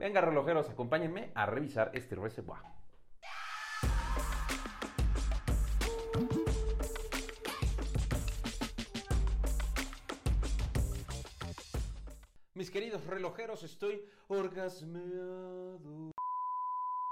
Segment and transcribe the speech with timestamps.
[0.00, 2.62] Venga, relojeros, acompáñenme a revisar este reservoir.
[12.54, 16.12] Mis queridos relojeros, estoy orgasmeado.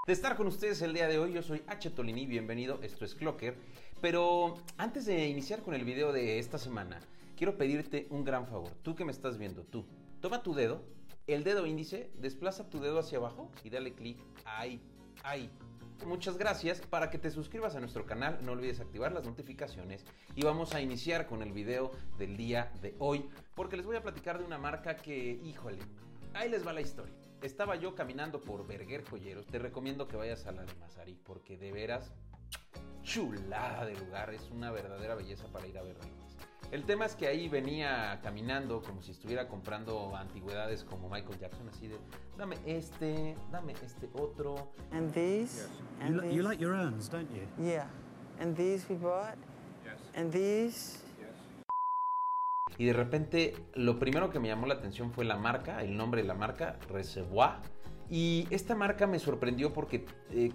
[0.06, 1.90] De estar con ustedes el día de hoy, yo soy H.
[1.90, 3.58] Tolini, bienvenido, esto es Clocker.
[4.00, 7.00] Pero antes de iniciar con el video de esta semana,
[7.36, 8.70] quiero pedirte un gran favor.
[8.82, 9.84] Tú que me estás viendo, tú,
[10.22, 10.96] toma tu dedo,
[11.28, 14.80] el dedo índice, desplaza tu dedo hacia abajo y dale clic ahí,
[15.22, 15.50] ahí.
[16.06, 16.80] Muchas gracias.
[16.80, 20.80] Para que te suscribas a nuestro canal, no olvides activar las notificaciones y vamos a
[20.80, 24.58] iniciar con el video del día de hoy, porque les voy a platicar de una
[24.58, 25.78] marca que, híjole,
[26.34, 27.14] ahí les va la historia.
[27.42, 29.46] Estaba yo caminando por Berger Joyeros.
[29.46, 32.12] Te recomiendo que vayas a la de Mazarí, porque de veras
[33.02, 34.32] chulada de lugar.
[34.32, 35.96] Es una verdadera belleza para ir a ver
[36.70, 41.66] El tema es que ahí venía caminando como si estuviera comprando antigüedades como Michael Jackson,
[41.68, 41.96] así de
[42.36, 44.70] dame este, dame este otro.
[44.92, 45.62] And these?
[45.62, 45.70] Yes.
[46.00, 46.36] And You, li- these?
[46.36, 47.46] you like your urns, don't you?
[47.64, 47.86] Yeah.
[48.38, 49.36] And these we bought?
[49.84, 49.98] Yes.
[50.14, 50.98] And these?
[51.18, 51.64] Yes.
[52.76, 56.20] Y de repente lo primero que me llamó la atención fue la marca, el nombre
[56.20, 57.60] de la marca, Reservoir.
[58.10, 60.50] Y esta marca me sorprendió porque eh,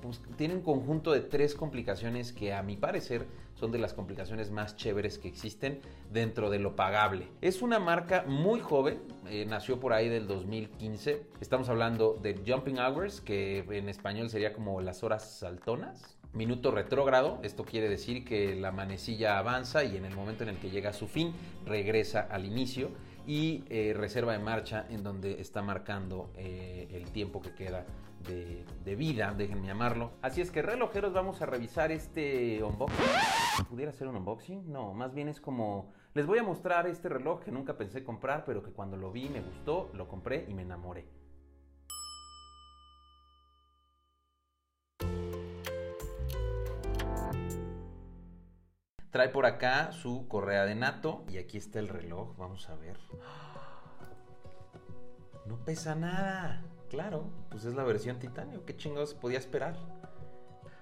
[0.00, 4.50] pues, tiene un conjunto de tres complicaciones que a mi parecer son de las complicaciones
[4.50, 7.28] más chéveres que existen dentro de lo pagable.
[7.42, 11.26] Es una marca muy joven, eh, nació por ahí del 2015.
[11.40, 16.16] Estamos hablando de Jumping Hours, que en español sería como las horas saltonas.
[16.32, 20.58] Minuto retrógrado, esto quiere decir que la manecilla avanza y en el momento en el
[20.58, 21.32] que llega a su fin
[21.66, 22.90] regresa al inicio
[23.28, 27.84] y eh, reserva de marcha en donde está marcando eh, el tiempo que queda
[28.26, 30.12] de, de vida, déjenme llamarlo.
[30.22, 33.04] Así es que relojeros vamos a revisar este unboxing.
[33.68, 34.72] ¿Pudiera ser un unboxing?
[34.72, 35.92] No, más bien es como...
[36.14, 39.28] Les voy a mostrar este reloj que nunca pensé comprar, pero que cuando lo vi
[39.28, 41.06] me gustó, lo compré y me enamoré.
[49.10, 52.98] Trae por acá su correa de nato y aquí está el reloj, vamos a ver.
[55.46, 56.62] No pesa nada.
[56.90, 58.64] Claro, pues es la versión titanio.
[58.66, 59.76] ¿Qué chingados podía esperar?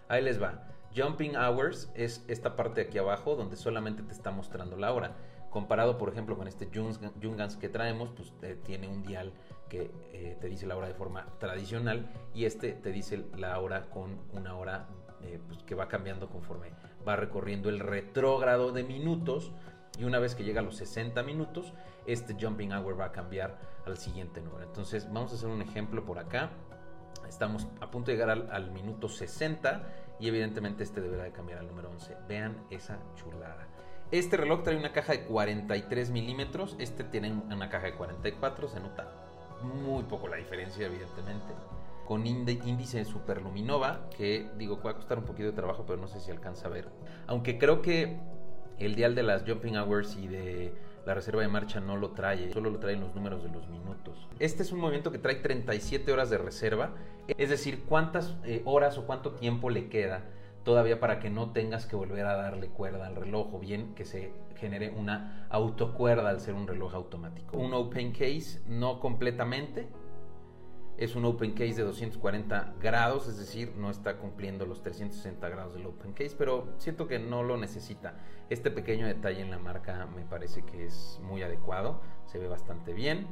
[0.09, 0.69] Ahí les va.
[0.97, 5.17] Jumping Hours es esta parte de aquí abajo donde solamente te está mostrando la hora.
[5.51, 9.33] Comparado, por ejemplo, con este Jungans que traemos, pues eh, tiene un dial
[9.69, 13.89] que eh, te dice la hora de forma tradicional y este te dice la hora
[13.91, 14.89] con una hora
[15.27, 16.71] eh, pues, que va cambiando conforme
[17.07, 19.53] va recorriendo el retrógrado de minutos
[19.99, 21.73] y una vez que llega a los 60 minutos,
[22.07, 24.65] este jumping hour va a cambiar al siguiente número.
[24.65, 26.51] Entonces vamos a hacer un ejemplo por acá.
[27.29, 29.87] Estamos a punto de llegar al, al minuto 60
[30.21, 32.17] y evidentemente este deberá de cambiar al número 11.
[32.29, 33.67] Vean esa chulada.
[34.11, 38.79] Este reloj trae una caja de 43 milímetros, este tiene una caja de 44, se
[38.79, 39.11] nota
[39.63, 41.53] muy poco la diferencia evidentemente.
[42.07, 46.21] Con índice superluminova, que digo, va a costar un poquito de trabajo, pero no sé
[46.21, 46.89] si alcanza a ver.
[47.27, 48.17] Aunque creo que
[48.79, 50.73] el dial de las jumping hours y de
[51.05, 54.29] la reserva de marcha no lo trae, solo lo traen los números de los minutos.
[54.39, 56.91] Este es un movimiento que trae 37 horas de reserva,
[57.29, 60.25] es decir, cuántas eh, horas o cuánto tiempo le queda
[60.67, 64.05] todavía para que no tengas que volver a darle cuerda al reloj o bien que
[64.05, 67.57] se genere una autocuerda al ser un reloj automático.
[67.57, 69.87] Un open case no completamente,
[70.99, 75.75] es un open case de 240 grados, es decir, no está cumpliendo los 360 grados
[75.75, 78.17] del open case, pero siento que no lo necesita.
[78.49, 82.93] Este pequeño detalle en la marca me parece que es muy adecuado, se ve bastante
[82.93, 83.27] bien.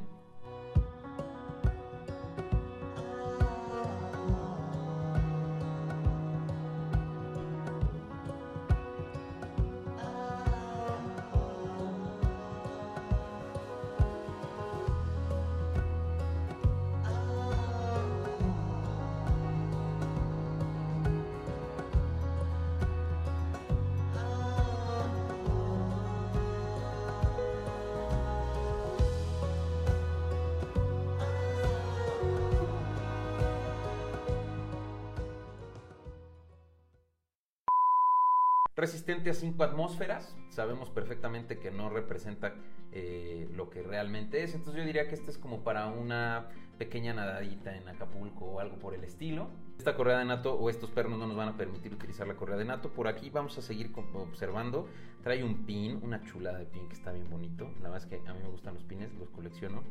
[38.75, 40.35] Resistente a 5 atmósferas.
[40.49, 42.53] Sabemos perfectamente que no representa
[42.91, 44.53] eh, lo que realmente es.
[44.53, 48.77] Entonces yo diría que este es como para una pequeña nadadita en Acapulco o algo
[48.77, 49.49] por el estilo.
[49.77, 52.57] Esta correa de nato o estos pernos no nos van a permitir utilizar la correa
[52.57, 52.91] de nato.
[52.91, 54.87] Por aquí vamos a seguir observando.
[55.23, 57.71] Trae un pin, una chulada de pin que está bien bonito.
[57.81, 59.83] La verdad es que a mí me gustan los pines, los colecciono.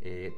[0.00, 0.32] Eh,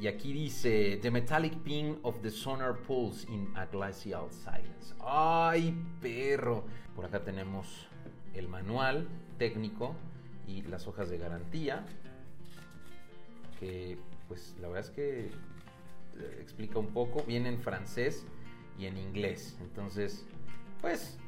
[0.00, 4.94] y aquí dice The Metallic Pin of the Sonar Pulse in a Glacial Silence.
[5.00, 6.64] ¡Ay, perro!
[6.96, 7.86] Por acá tenemos
[8.32, 9.06] el manual
[9.36, 9.94] técnico
[10.46, 11.84] y las hojas de garantía.
[13.58, 18.24] Que, pues, la verdad es que eh, explica un poco, viene en francés
[18.78, 19.58] y en inglés.
[19.60, 20.24] Entonces,
[20.80, 21.18] pues,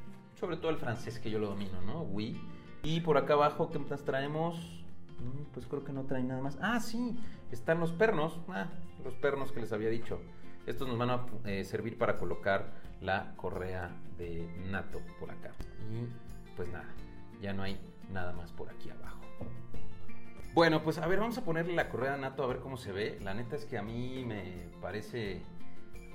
[0.40, 2.04] sobre todo el francés que yo lo domino, ¿no?
[2.04, 2.40] Oui.
[2.82, 4.81] Y por acá abajo, ¿qué más traemos?
[5.22, 6.58] Mm, Pues creo que no trae nada más.
[6.60, 7.16] Ah, sí,
[7.50, 8.38] están los pernos.
[8.48, 8.66] Ah,
[9.04, 10.20] los pernos que les había dicho.
[10.66, 15.50] Estos nos van a eh, servir para colocar la correa de nato por acá.
[15.90, 16.06] Y
[16.56, 16.86] pues nada,
[17.40, 17.78] ya no hay
[18.12, 19.19] nada más por aquí abajo.
[20.54, 22.92] Bueno, pues a ver, vamos a ponerle la correa de nato a ver cómo se
[22.92, 23.19] ve.
[23.22, 25.42] La neta es que a mí me parece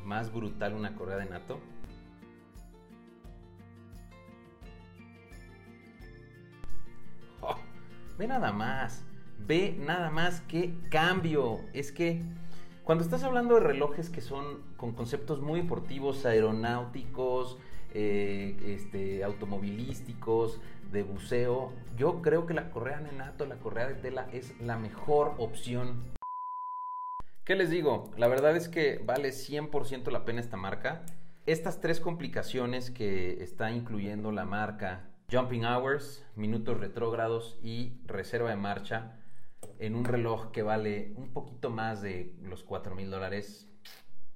[0.06, 1.60] más brutal una correa de nato.
[8.18, 9.04] Ve nada más,
[9.40, 11.60] ve nada más qué cambio.
[11.74, 12.22] Es que
[12.84, 17.58] cuando estás hablando de relojes que son con conceptos muy deportivos, aeronáuticos,
[17.94, 20.60] eh, este, automovilísticos,
[20.92, 25.36] de buceo, yo creo que la correa nenato, la correa de tela es la mejor
[25.38, 26.04] opción.
[27.44, 28.12] ¿Qué les digo?
[28.18, 31.04] La verdad es que vale 100% la pena esta marca.
[31.46, 38.56] Estas tres complicaciones que está incluyendo la marca, jumping hours, minutos retrógrados y reserva de
[38.56, 39.20] marcha,
[39.78, 43.70] en un reloj que vale un poquito más de los 4 mil dólares,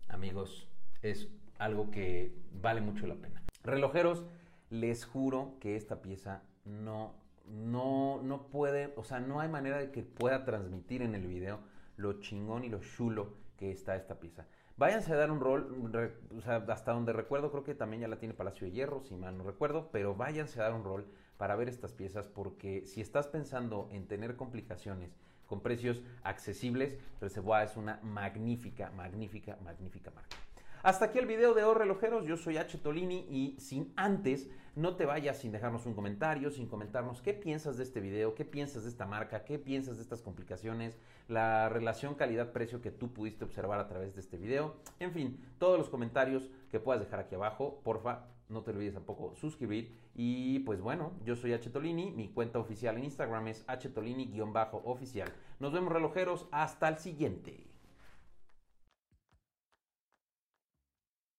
[0.10, 0.68] amigos,
[1.02, 1.30] es
[1.60, 3.42] algo que vale mucho la pena.
[3.64, 4.26] Relojeros,
[4.70, 7.16] les juro que esta pieza no,
[7.46, 11.62] no, no puede, o sea, no hay manera de que pueda transmitir en el video
[11.96, 14.46] lo chingón y lo chulo que está esta pieza.
[14.78, 18.08] Váyanse a dar un rol, re- o sea, hasta donde recuerdo, creo que también ya
[18.08, 21.06] la tiene Palacio de Hierro, si mal no recuerdo, pero váyanse a dar un rol
[21.38, 25.16] para ver estas piezas porque si estás pensando en tener complicaciones
[25.48, 30.38] con precios accesibles, Reservoir es una magnífica, magnífica, magnífica marca.
[30.84, 32.26] Hasta aquí el video de hoy, relojeros.
[32.26, 32.80] Yo soy H.
[32.80, 37.78] Tolini y sin antes, no te vayas sin dejarnos un comentario, sin comentarnos qué piensas
[37.78, 40.98] de este video, qué piensas de esta marca, qué piensas de estas complicaciones,
[41.28, 44.76] la relación calidad-precio que tú pudiste observar a través de este video.
[45.00, 49.36] En fin, todos los comentarios que puedas dejar aquí abajo, porfa, no te olvides tampoco
[49.36, 49.96] suscribir.
[50.16, 51.70] Y pues bueno, yo soy H.
[51.70, 55.32] Tolini, mi cuenta oficial en Instagram es htolini-oficial.
[55.60, 57.71] Nos vemos relojeros, hasta el siguiente.